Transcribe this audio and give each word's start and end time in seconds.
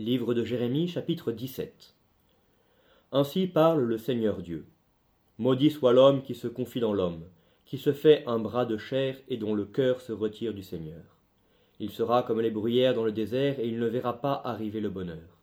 Livre 0.00 0.34
de 0.34 0.42
Jérémie 0.42 0.88
chapitre 0.88 1.30
17 1.30 1.94
Ainsi 3.12 3.46
parle 3.46 3.84
le 3.84 3.96
Seigneur 3.96 4.42
Dieu. 4.42 4.66
Maudit 5.38 5.70
soit 5.70 5.92
l'homme 5.92 6.24
qui 6.24 6.34
se 6.34 6.48
confie 6.48 6.80
dans 6.80 6.92
l'homme, 6.92 7.22
qui 7.64 7.78
se 7.78 7.92
fait 7.92 8.24
un 8.26 8.40
bras 8.40 8.66
de 8.66 8.76
chair 8.76 9.16
et 9.28 9.36
dont 9.36 9.54
le 9.54 9.64
cœur 9.64 10.00
se 10.00 10.10
retire 10.10 10.52
du 10.52 10.64
Seigneur. 10.64 11.04
Il 11.78 11.92
sera 11.92 12.24
comme 12.24 12.40
les 12.40 12.50
bruyères 12.50 12.94
dans 12.94 13.04
le 13.04 13.12
désert 13.12 13.60
et 13.60 13.68
il 13.68 13.78
ne 13.78 13.86
verra 13.86 14.20
pas 14.20 14.42
arriver 14.44 14.80
le 14.80 14.90
bonheur. 14.90 15.38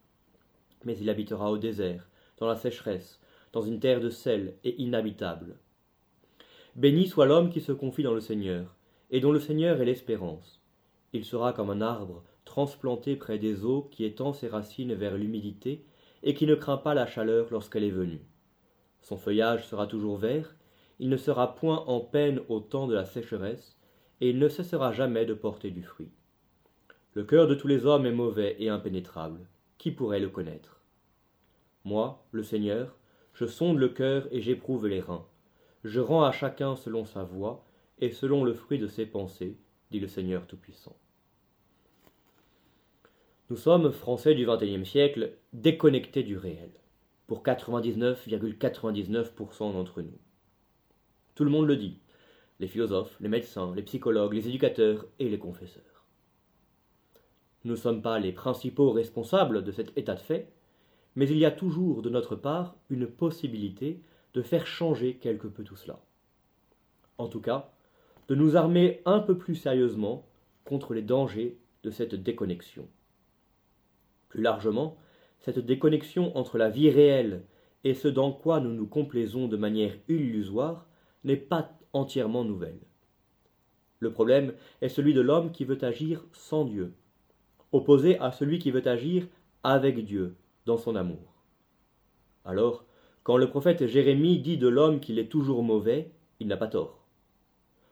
Mais 0.83 0.97
il 0.97 1.09
habitera 1.09 1.49
au 1.49 1.57
désert, 1.57 2.09
dans 2.37 2.47
la 2.47 2.57
sécheresse, 2.57 3.21
dans 3.53 3.61
une 3.61 3.79
terre 3.79 4.01
de 4.01 4.09
sel 4.09 4.55
et 4.65 4.81
inhabitable. 4.81 5.55
Béni 6.75 7.07
soit 7.07 7.25
l'homme 7.25 7.51
qui 7.51 7.61
se 7.61 7.71
confie 7.71 8.03
dans 8.03 8.13
le 8.13 8.19
Seigneur, 8.19 8.75
et 9.11 9.21
dont 9.21 9.31
le 9.31 9.39
Seigneur 9.39 9.79
est 9.79 9.85
l'espérance. 9.85 10.59
Il 11.13 11.23
sera 11.23 11.53
comme 11.53 11.69
un 11.69 11.79
arbre 11.79 12.21
transplanté 12.51 13.15
près 13.15 13.39
des 13.39 13.63
eaux 13.63 13.87
qui 13.91 14.03
étend 14.03 14.33
ses 14.33 14.49
racines 14.49 14.93
vers 14.93 15.15
l'humidité 15.15 15.85
et 16.21 16.33
qui 16.33 16.45
ne 16.45 16.55
craint 16.55 16.75
pas 16.75 16.93
la 16.93 17.07
chaleur 17.07 17.47
lorsqu'elle 17.49 17.85
est 17.85 17.89
venue. 17.89 18.25
Son 19.01 19.15
feuillage 19.15 19.65
sera 19.65 19.87
toujours 19.87 20.17
vert, 20.17 20.53
il 20.99 21.07
ne 21.07 21.15
sera 21.15 21.55
point 21.55 21.85
en 21.87 22.01
peine 22.01 22.41
au 22.49 22.59
temps 22.59 22.87
de 22.87 22.93
la 22.93 23.05
sécheresse, 23.05 23.77
et 24.19 24.31
il 24.31 24.37
ne 24.37 24.49
cessera 24.49 24.91
jamais 24.91 25.25
de 25.25 25.33
porter 25.33 25.71
du 25.71 25.81
fruit. 25.81 26.11
Le 27.13 27.23
cœur 27.23 27.47
de 27.47 27.55
tous 27.55 27.69
les 27.69 27.85
hommes 27.85 28.05
est 28.05 28.11
mauvais 28.11 28.57
et 28.59 28.67
impénétrable. 28.67 29.47
Qui 29.77 29.91
pourrait 29.91 30.19
le 30.19 30.29
connaître? 30.29 30.81
Moi, 31.85 32.21
le 32.31 32.43
Seigneur, 32.43 32.97
je 33.33 33.45
sonde 33.45 33.77
le 33.77 33.87
cœur 33.87 34.27
et 34.31 34.41
j'éprouve 34.41 34.87
les 34.87 34.99
reins. 34.99 35.25
Je 35.85 36.01
rends 36.01 36.25
à 36.25 36.33
chacun 36.33 36.75
selon 36.75 37.05
sa 37.05 37.23
voie 37.23 37.63
et 37.99 38.11
selon 38.11 38.43
le 38.43 38.53
fruit 38.53 38.77
de 38.77 38.87
ses 38.87 39.05
pensées, 39.05 39.57
dit 39.89 40.01
le 40.01 40.09
Seigneur 40.09 40.47
Tout-Puissant. 40.47 40.97
Nous 43.51 43.57
sommes, 43.57 43.91
Français 43.91 44.33
du 44.33 44.45
XXIe 44.45 44.85
siècle, 44.85 45.33
déconnectés 45.51 46.23
du 46.23 46.37
réel, 46.37 46.71
pour 47.27 47.43
99,99% 47.43 49.73
d'entre 49.73 50.01
nous. 50.01 50.17
Tout 51.35 51.43
le 51.43 51.49
monde 51.49 51.67
le 51.67 51.75
dit, 51.75 51.99
les 52.61 52.69
philosophes, 52.69 53.17
les 53.19 53.27
médecins, 53.27 53.73
les 53.75 53.81
psychologues, 53.81 54.35
les 54.35 54.47
éducateurs 54.47 55.05
et 55.19 55.27
les 55.27 55.37
confesseurs. 55.37 56.05
Nous 57.65 57.71
ne 57.71 57.75
sommes 57.75 58.01
pas 58.01 58.19
les 58.19 58.31
principaux 58.31 58.91
responsables 58.91 59.65
de 59.65 59.71
cet 59.73 59.97
état 59.97 60.15
de 60.15 60.21
fait, 60.21 60.53
mais 61.17 61.27
il 61.27 61.37
y 61.37 61.43
a 61.43 61.51
toujours 61.51 62.01
de 62.01 62.09
notre 62.09 62.37
part 62.37 62.77
une 62.89 63.05
possibilité 63.05 63.99
de 64.33 64.41
faire 64.41 64.65
changer 64.65 65.15
quelque 65.15 65.47
peu 65.47 65.65
tout 65.65 65.75
cela. 65.75 65.99
En 67.17 67.27
tout 67.27 67.41
cas, 67.41 67.69
de 68.29 68.35
nous 68.35 68.55
armer 68.55 69.01
un 69.03 69.19
peu 69.19 69.37
plus 69.37 69.55
sérieusement 69.55 70.25
contre 70.63 70.93
les 70.93 71.01
dangers 71.01 71.57
de 71.83 71.91
cette 71.91 72.15
déconnexion. 72.15 72.87
Plus 74.31 74.41
largement, 74.41 74.95
cette 75.39 75.59
déconnexion 75.59 76.37
entre 76.37 76.57
la 76.57 76.69
vie 76.69 76.89
réelle 76.89 77.43
et 77.83 77.93
ce 77.93 78.07
dans 78.07 78.31
quoi 78.31 78.61
nous 78.61 78.71
nous 78.71 78.87
complaisons 78.87 79.49
de 79.49 79.57
manière 79.57 79.93
illusoire 80.07 80.87
n'est 81.25 81.35
pas 81.35 81.77
entièrement 81.91 82.45
nouvelle. 82.45 82.79
Le 83.99 84.13
problème 84.13 84.53
est 84.79 84.87
celui 84.87 85.13
de 85.13 85.19
l'homme 85.19 85.51
qui 85.51 85.65
veut 85.65 85.83
agir 85.83 86.23
sans 86.31 86.63
Dieu, 86.63 86.93
opposé 87.73 88.17
à 88.19 88.31
celui 88.31 88.57
qui 88.57 88.71
veut 88.71 88.87
agir 88.87 89.27
avec 89.63 90.05
Dieu 90.05 90.37
dans 90.65 90.77
son 90.77 90.95
amour. 90.95 91.35
Alors, 92.45 92.85
quand 93.23 93.35
le 93.35 93.49
prophète 93.49 93.85
Jérémie 93.85 94.39
dit 94.39 94.57
de 94.57 94.69
l'homme 94.69 95.01
qu'il 95.01 95.19
est 95.19 95.27
toujours 95.29 95.61
mauvais, 95.61 96.09
il 96.39 96.47
n'a 96.47 96.55
pas 96.55 96.69
tort. 96.69 97.05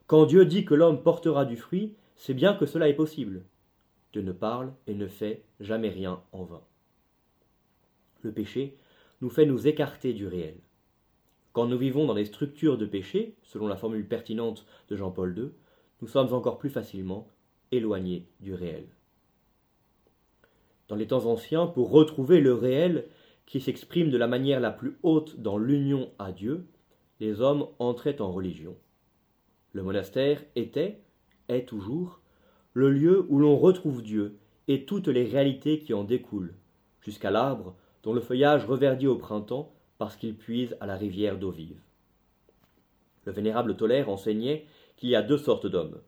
Quand 0.07 0.25
Dieu 0.25 0.45
dit 0.45 0.63
que 0.63 0.73
l'homme 0.73 1.03
portera 1.03 1.43
du 1.43 1.57
fruit, 1.57 1.95
c'est 2.15 2.33
bien 2.33 2.53
que 2.53 2.65
cela 2.65 2.87
est 2.87 2.93
possible. 2.93 3.43
Dieu 4.11 4.21
ne 4.21 4.31
parle 4.31 4.73
et 4.87 4.95
ne 4.95 5.07
fait 5.07 5.43
jamais 5.59 5.89
rien 5.89 6.21
en 6.31 6.43
vain. 6.43 6.63
Le 8.21 8.31
péché 8.31 8.77
nous 9.21 9.29
fait 9.29 9.45
nous 9.45 9.67
écarter 9.67 10.13
du 10.13 10.27
réel. 10.27 10.57
Quand 11.53 11.67
nous 11.67 11.77
vivons 11.77 12.05
dans 12.05 12.13
les 12.13 12.25
structures 12.25 12.77
de 12.77 12.85
péché, 12.85 13.35
selon 13.43 13.67
la 13.67 13.75
formule 13.75 14.07
pertinente 14.07 14.65
de 14.89 14.95
Jean-Paul 14.95 15.37
II, 15.37 15.49
nous 16.01 16.07
sommes 16.07 16.33
encore 16.33 16.57
plus 16.57 16.69
facilement 16.69 17.27
éloignés 17.71 18.27
du 18.39 18.53
réel. 18.53 18.87
Dans 20.87 20.95
les 20.95 21.07
temps 21.07 21.25
anciens, 21.25 21.67
pour 21.67 21.91
retrouver 21.91 22.39
le 22.39 22.53
réel 22.53 23.05
qui 23.45 23.59
s'exprime 23.59 24.09
de 24.09 24.17
la 24.17 24.27
manière 24.27 24.59
la 24.59 24.71
plus 24.71 24.97
haute 25.03 25.39
dans 25.39 25.57
l'union 25.57 26.11
à 26.19 26.31
Dieu, 26.31 26.65
les 27.19 27.41
hommes 27.41 27.67
entraient 27.79 28.21
en 28.21 28.31
religion. 28.31 28.75
Le 29.73 29.83
monastère 29.83 30.43
était, 30.55 31.01
est 31.47 31.67
toujours, 31.67 32.21
le 32.79 32.89
lieu 32.89 33.25
où 33.27 33.39
l'on 33.39 33.57
retrouve 33.57 34.01
Dieu 34.01 34.37
et 34.69 34.85
toutes 34.85 35.09
les 35.09 35.25
réalités 35.25 35.79
qui 35.79 35.93
en 35.93 36.05
découlent, 36.05 36.55
jusqu'à 37.01 37.29
l'arbre 37.29 37.75
dont 38.03 38.13
le 38.13 38.21
feuillage 38.21 38.63
reverdit 38.63 39.05
au 39.05 39.17
printemps 39.17 39.73
parce 39.97 40.15
qu'il 40.15 40.33
puise 40.33 40.77
à 40.79 40.85
la 40.85 40.95
rivière 40.95 41.37
d'eau 41.37 41.51
vive. 41.51 41.81
Le 43.25 43.33
vénérable 43.33 43.75
Tolère 43.75 44.07
enseignait 44.07 44.65
qu'il 44.95 45.09
y 45.09 45.17
a 45.17 45.21
deux 45.21 45.37
sortes 45.37 45.67
d'hommes. 45.67 45.99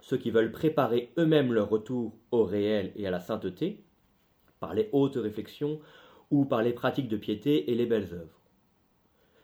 Ceux 0.00 0.16
qui 0.16 0.30
veulent 0.30 0.52
préparer 0.52 1.12
eux-mêmes 1.18 1.52
leur 1.52 1.70
retour 1.70 2.12
au 2.30 2.44
réel 2.44 2.92
et 2.94 3.08
à 3.08 3.10
la 3.10 3.18
sainteté, 3.18 3.82
par 4.60 4.74
les 4.74 4.88
hautes 4.92 5.16
réflexions 5.16 5.80
ou 6.30 6.44
par 6.44 6.62
les 6.62 6.72
pratiques 6.72 7.08
de 7.08 7.16
piété 7.16 7.72
et 7.72 7.74
les 7.74 7.86
belles 7.86 8.10
œuvres. 8.12 8.40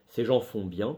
Ces 0.07 0.25
gens 0.25 0.41
font 0.41 0.65
bien, 0.65 0.97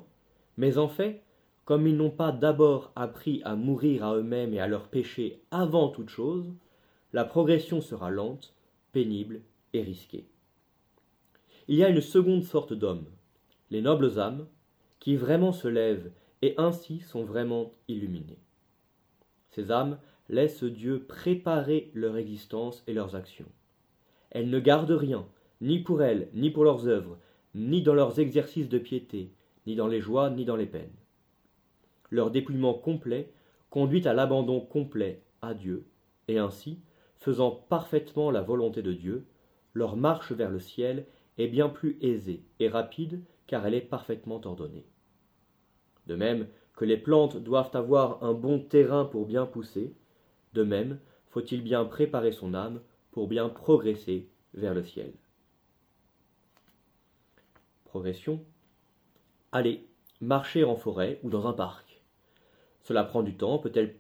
mais 0.59 0.77
en 0.77 0.89
fait, 0.89 1.23
comme 1.65 1.87
ils 1.87 1.97
n'ont 1.97 2.11
pas 2.11 2.33
d'abord 2.33 2.93
appris 2.97 3.41
à 3.45 3.55
mourir 3.55 4.05
à 4.05 4.17
eux-mêmes 4.17 4.55
et 4.55 4.61
à 4.61 4.67
leurs 4.67 4.89
péchés 4.89 5.43
avant 5.51 5.89
toute 5.89 6.09
chose, 6.09 6.53
la 7.13 7.25
progression 7.25 7.81
sera 7.81 8.11
lente, 8.11 8.55
pénible 8.93 9.43
et 9.73 9.83
risquée. 9.83 10.27
Il 11.69 11.77
y 11.77 11.85
a 11.85 11.89
une 11.89 12.01
seconde 12.01 12.43
sorte 12.43 12.73
d'hommes, 12.73 13.07
les 13.71 13.81
nobles 13.81 14.19
âmes, 14.19 14.47
qui 14.99 15.17
vraiment 15.17 15.53
se 15.53 15.69
lèvent 15.69 16.11
et 16.43 16.55
ainsi 16.59 17.01
sont 17.01 17.25
vraiment 17.25 17.73
illuminés. 17.89 18.39
Ces 19.51 19.71
âmes 19.71 19.99
laissent 20.29 20.65
Dieu 20.65 21.05
préparer 21.05 21.91
leur 21.95 22.17
existence 22.17 22.83
et 22.87 22.93
leurs 22.93 23.15
actions. 23.15 23.51
Elles 24.31 24.51
ne 24.51 24.59
gardent 24.59 24.91
rien, 24.91 25.27
ni 25.61 25.79
pour 25.79 26.03
elles, 26.03 26.29
ni 26.35 26.51
pour 26.51 26.65
leurs 26.65 26.89
œuvres, 26.89 27.19
ni 27.55 27.83
dans 27.83 27.95
leurs 27.95 28.19
exercices 28.19 28.69
de 28.69 28.79
piété, 28.79 29.31
ni 29.67 29.77
dans 29.77 29.89
les 29.89 30.01
joies, 30.01 30.31
ni 30.31 30.45
dans 30.45 30.57
les 30.57 30.67
peines 30.67 30.91
leur 32.13 32.31
dépouillement 32.31 32.75
complet 32.75 33.33
conduit 33.71 34.07
à 34.07 34.13
l'abandon 34.13 34.61
complet 34.61 35.23
à 35.41 35.55
Dieu, 35.55 35.87
et 36.29 36.39
ainsi, 36.39 36.79
faisant 37.17 37.51
parfaitement 37.51 38.31
la 38.31 38.43
volonté 38.43 38.83
de 38.83 38.93
Dieu, 38.93 39.27
leur 39.73 39.97
marche 39.97 40.33
vers 40.33 40.51
le 40.51 40.61
ciel 40.61 41.07
est 41.39 41.49
bien 41.49 41.71
plus 41.71 41.97
aisée 42.03 42.45
et 42.61 42.69
rapide 42.69 43.25
car 43.47 43.67
elle 43.67 43.75
est 43.75 43.81
parfaitement 43.81 44.41
ordonnée. 44.45 44.87
De 46.07 46.15
même 46.15 46.49
que 46.77 46.85
les 46.85 46.99
plantes 46.99 47.39
doivent 47.39 47.75
avoir 47.75 48.23
un 48.23 48.35
bon 48.35 48.61
terrain 48.61 49.07
pour 49.07 49.25
bien 49.25 49.47
pousser, 49.47 49.95
de 50.53 50.63
même 50.63 51.01
faut-il 51.31 51.63
bien 51.63 51.87
préparer 51.87 52.33
son 52.33 52.53
âme 52.53 52.83
pour 53.11 53.27
bien 53.27 53.49
progresser 53.49 54.29
vers 54.53 54.75
le 54.75 54.85
ciel. 54.85 55.15
Progression. 57.85 58.45
Allez, 59.51 59.87
marcher 60.21 60.65
en 60.65 60.77
forêt 60.77 61.19
ou 61.23 61.31
dans 61.31 61.47
un 61.47 61.53
parc. 61.55 61.92
Cela 62.83 63.05
prend 63.05 63.23
du 63.23 63.35
temps, 63.35 63.59
peut-être 63.59 63.95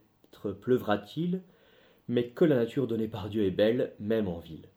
pleuvra-t-il, 0.60 1.42
mais 2.08 2.28
que 2.28 2.44
la 2.44 2.56
nature 2.56 2.86
donnée 2.86 3.08
par 3.08 3.28
Dieu 3.28 3.44
est 3.44 3.50
belle, 3.50 3.92
même 4.00 4.28
en 4.28 4.38
ville. 4.38 4.68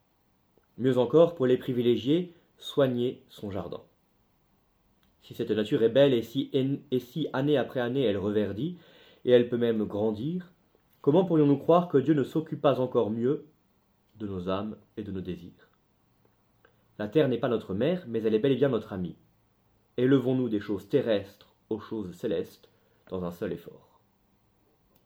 Mieux 0.78 0.98
encore, 0.98 1.36
pour 1.36 1.48
les 1.48 1.58
privilégiés, 1.58 2.34
soigner 2.58 3.24
son 3.30 3.50
jardin. 3.52 3.82
Si 5.22 5.34
cette 5.34 5.52
nature 5.52 5.82
est 5.82 5.90
belle 5.90 6.14
et 6.14 6.22
si, 6.22 6.52
et 6.54 7.00
si 7.00 7.28
année 7.34 7.58
après 7.58 7.80
année 7.80 8.04
elle 8.04 8.18
reverdit, 8.18 8.78
et 9.24 9.32
elle 9.32 9.50
peut 9.50 9.58
même 9.58 9.86
grandir, 9.86 10.54
comment 11.02 11.26
pourrions-nous 11.26 11.58
croire 11.58 11.88
que 11.88 11.98
Dieu 11.98 12.14
ne 12.14 12.24
s'occupe 12.24 12.62
pas 12.62 12.80
encore 12.80 13.10
mieux 13.10 13.46
de 14.18 14.28
nos 14.28 14.50
âmes 14.50 14.78
et 14.98 15.04
de 15.04 15.12
nos 15.12 15.22
désirs? 15.22 15.70
La 17.00 17.08
terre 17.08 17.28
n'est 17.28 17.40
pas 17.40 17.50
notre 17.50 17.74
mère, 17.74 18.06
mais 18.08 18.22
elle 18.22 18.36
est 18.36 18.40
bel 18.40 18.52
et 18.52 18.56
bien 18.56 18.70
notre 18.70 18.94
amie. 18.94 19.16
Élevons-nous 19.98 20.48
des 20.48 20.60
choses 20.60 20.88
terrestres 20.88 21.56
aux 21.70 21.80
choses 21.80 22.14
célestes 22.14 22.70
dans 23.10 23.24
un 23.24 23.32
seul 23.32 23.54
effort. 23.54 23.95